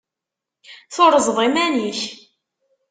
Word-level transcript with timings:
Turzeḍ 0.93 1.37
iman-ik. 1.47 1.99